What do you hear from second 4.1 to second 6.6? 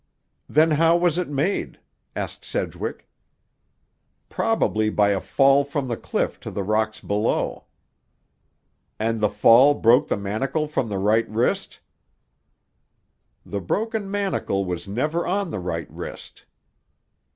"Probably by a fall from the cliff to